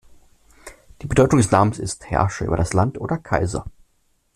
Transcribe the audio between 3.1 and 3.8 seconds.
„Kaiser“.